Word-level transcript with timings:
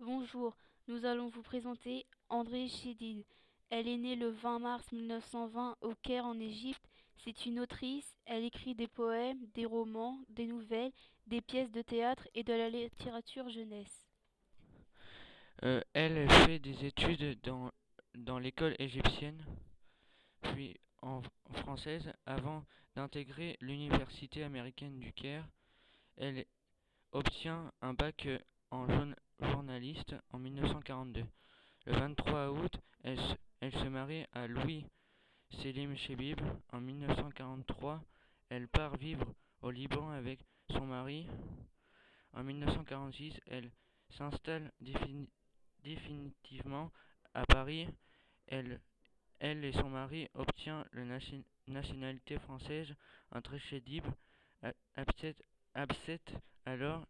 Bonjour, 0.00 0.56
nous 0.88 1.04
allons 1.04 1.28
vous 1.28 1.42
présenter 1.42 2.04
André 2.28 2.68
Chédid. 2.68 3.24
Elle 3.70 3.86
est 3.86 3.96
née 3.96 4.16
le 4.16 4.28
20 4.28 4.58
mars 4.58 4.90
1920 4.90 5.76
au 5.82 5.94
Caire 6.02 6.26
en 6.26 6.38
Égypte. 6.38 6.84
C'est 7.18 7.46
une 7.46 7.60
autrice, 7.60 8.16
elle 8.26 8.44
écrit 8.44 8.74
des 8.74 8.88
poèmes, 8.88 9.38
des 9.54 9.64
romans, 9.64 10.18
des 10.28 10.46
nouvelles, 10.46 10.90
des 11.28 11.40
pièces 11.40 11.70
de 11.70 11.80
théâtre 11.80 12.28
et 12.34 12.42
de 12.42 12.52
la 12.52 12.68
littérature 12.68 13.48
jeunesse. 13.48 14.08
Euh, 15.62 15.80
elle 15.92 16.28
fait 16.28 16.58
des 16.58 16.84
études 16.84 17.40
dans, 17.42 17.70
dans 18.14 18.40
l'école 18.40 18.74
égyptienne, 18.80 19.42
puis 20.42 20.76
en 21.02 21.22
française, 21.52 22.12
avant 22.26 22.64
d'intégrer 22.96 23.56
l'université 23.60 24.42
américaine 24.42 24.98
du 24.98 25.12
Caire. 25.12 25.46
Elle 26.16 26.44
obtient 27.12 27.72
un 27.80 27.94
bac 27.94 28.28
en 28.70 28.86
journaliste 29.50 30.14
en 30.32 30.38
1942. 30.38 31.24
Le 31.86 31.92
23 31.92 32.50
août, 32.50 32.80
elle, 33.02 33.18
se 33.60 33.88
marie 33.88 34.24
à 34.32 34.46
Louis 34.46 34.86
Selim 35.50 35.96
Chebib. 35.96 36.40
En 36.72 36.80
1943, 36.80 38.02
elle 38.48 38.68
part 38.68 38.96
vivre 38.96 39.26
au 39.62 39.70
Liban 39.70 40.10
avec 40.10 40.40
son 40.70 40.86
mari. 40.86 41.26
En 42.32 42.42
1946, 42.42 43.40
elle 43.46 43.70
s'installe 44.10 44.72
définitivement 45.82 46.90
à 47.34 47.44
Paris. 47.46 47.88
Elle, 48.46 48.80
elle 49.38 49.64
et 49.64 49.72
son 49.72 49.90
mari 49.90 50.28
obtiennent 50.34 50.84
la 50.92 51.18
nationalité 51.66 52.38
française. 52.38 52.94
André 53.30 53.58
Chedib 53.58 54.04
accepte 55.74 56.34
alors 56.64 57.06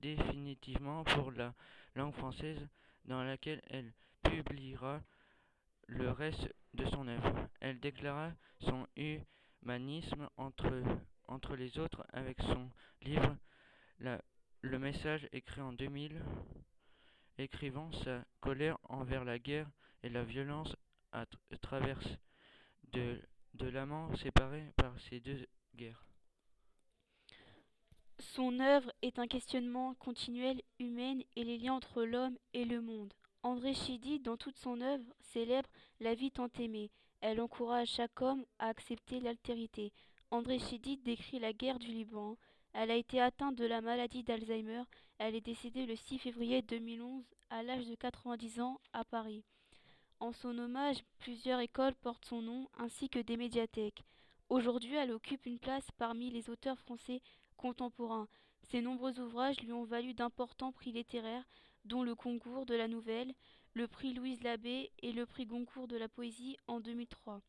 définitivement 0.00 1.04
pour 1.04 1.32
la 1.32 1.54
langue 1.94 2.14
française 2.14 2.58
dans 3.04 3.22
laquelle 3.22 3.62
elle 3.70 3.92
publiera 4.22 5.00
le 5.86 6.10
reste 6.10 6.52
de 6.74 6.84
son 6.86 7.06
œuvre. 7.08 7.48
Elle 7.60 7.80
déclara 7.80 8.32
son 8.60 8.86
humanisme 8.96 10.28
entre, 10.36 11.56
les 11.56 11.78
autres 11.78 12.06
avec 12.12 12.40
son 12.40 12.70
livre 13.02 13.36
Le 13.98 14.78
message 14.78 15.28
écrit 15.32 15.60
en 15.60 15.72
2000, 15.72 16.22
écrivant 17.38 17.92
sa 18.04 18.24
colère 18.40 18.78
envers 18.84 19.24
la 19.24 19.38
guerre 19.38 19.68
et 20.02 20.08
la 20.08 20.24
violence 20.24 20.74
à 21.12 21.24
travers 21.62 22.00
de, 22.92 23.20
de 23.54 23.68
l'amant 23.68 24.14
séparé 24.16 24.72
par 24.76 24.98
ces 25.08 25.20
deux 25.20 25.46
guerres. 25.74 26.04
Son 28.36 28.60
œuvre 28.60 28.92
est 29.00 29.18
un 29.18 29.26
questionnement 29.26 29.94
continuel 29.94 30.60
humain 30.78 31.20
et 31.36 31.44
les 31.44 31.56
liens 31.56 31.72
entre 31.72 32.02
l'homme 32.02 32.36
et 32.52 32.66
le 32.66 32.82
monde. 32.82 33.14
André 33.42 33.72
Chidi, 33.72 34.20
dans 34.20 34.36
toute 34.36 34.58
son 34.58 34.82
œuvre, 34.82 35.06
célèbre 35.20 35.70
la 36.00 36.14
vie 36.14 36.30
tant 36.30 36.50
aimée. 36.58 36.90
Elle 37.22 37.40
encourage 37.40 37.88
chaque 37.88 38.20
homme 38.20 38.44
à 38.58 38.66
accepter 38.66 39.20
l'altérité. 39.20 39.90
André 40.30 40.58
Chidi 40.58 40.98
décrit 40.98 41.38
la 41.38 41.54
guerre 41.54 41.78
du 41.78 41.86
Liban. 41.86 42.36
Elle 42.74 42.90
a 42.90 42.96
été 42.96 43.22
atteinte 43.22 43.56
de 43.56 43.64
la 43.64 43.80
maladie 43.80 44.22
d'Alzheimer. 44.22 44.82
Elle 45.16 45.34
est 45.34 45.40
décédée 45.40 45.86
le 45.86 45.96
6 45.96 46.18
février 46.18 46.60
2011 46.60 47.24
à 47.48 47.62
l'âge 47.62 47.86
de 47.86 47.94
90 47.94 48.60
ans 48.60 48.82
à 48.92 49.02
Paris. 49.04 49.44
En 50.20 50.32
son 50.32 50.58
hommage, 50.58 51.02
plusieurs 51.20 51.60
écoles 51.60 51.94
portent 51.94 52.26
son 52.26 52.42
nom 52.42 52.68
ainsi 52.76 53.08
que 53.08 53.18
des 53.18 53.38
médiathèques. 53.38 54.04
Aujourd'hui, 54.50 54.94
elle 54.94 55.12
occupe 55.12 55.46
une 55.46 55.58
place 55.58 55.88
parmi 55.96 56.28
les 56.30 56.50
auteurs 56.50 56.78
français 56.78 57.22
contemporains. 57.56 58.28
Ses 58.62 58.80
nombreux 58.80 59.18
ouvrages 59.20 59.60
lui 59.60 59.72
ont 59.72 59.84
valu 59.84 60.14
d'importants 60.14 60.72
prix 60.72 60.92
littéraires, 60.92 61.46
dont 61.84 62.02
le 62.02 62.14
Concours 62.14 62.66
de 62.66 62.74
la 62.74 62.88
Nouvelle, 62.88 63.32
le 63.74 63.86
prix 63.86 64.14
Louise 64.14 64.42
Labbé 64.42 64.90
et 65.00 65.12
le 65.12 65.26
prix 65.26 65.46
Goncourt 65.46 65.88
de 65.88 65.96
la 65.96 66.08
Poésie 66.08 66.56
en 66.66 66.80
2003. 66.80 67.40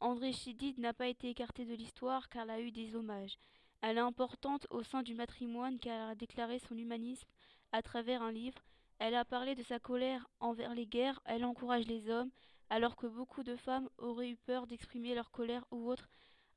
André 0.00 0.32
Chédid 0.32 0.78
n'a 0.78 0.92
pas 0.92 1.08
été 1.08 1.28
écartée 1.30 1.64
de 1.64 1.74
l'histoire 1.74 2.28
car 2.28 2.44
elle 2.44 2.50
a 2.50 2.60
eu 2.60 2.70
des 2.70 2.96
hommages. 2.96 3.38
Elle 3.82 3.96
est 3.96 4.00
importante 4.00 4.66
au 4.70 4.82
sein 4.82 5.02
du 5.02 5.14
matrimoine 5.14 5.78
car 5.78 5.94
elle 5.94 6.10
a 6.10 6.14
déclaré 6.14 6.58
son 6.58 6.76
humanisme 6.76 7.28
à 7.72 7.82
travers 7.82 8.22
un 8.22 8.32
livre. 8.32 8.58
Elle 8.98 9.14
a 9.14 9.24
parlé 9.24 9.54
de 9.54 9.62
sa 9.62 9.78
colère 9.78 10.28
envers 10.40 10.74
les 10.74 10.86
guerres, 10.86 11.20
elle 11.24 11.44
encourage 11.44 11.86
les 11.86 12.10
hommes, 12.10 12.30
alors 12.68 12.96
que 12.96 13.06
beaucoup 13.06 13.42
de 13.42 13.56
femmes 13.56 13.88
auraient 13.98 14.30
eu 14.30 14.36
peur 14.36 14.66
d'exprimer 14.66 15.14
leur 15.14 15.30
colère 15.30 15.64
ou 15.70 15.88
autre 15.88 16.08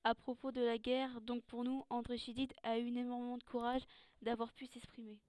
à 0.03 0.15
propos 0.15 0.51
de 0.51 0.61
la 0.61 0.77
guerre. 0.77 1.21
Donc 1.21 1.43
pour 1.45 1.63
nous, 1.63 1.85
André 1.89 2.17
Chédid 2.17 2.53
a 2.63 2.77
eu 2.79 2.87
énormément 2.87 3.37
de 3.37 3.43
courage 3.43 3.83
d'avoir 4.21 4.51
pu 4.53 4.65
s'exprimer. 4.67 5.19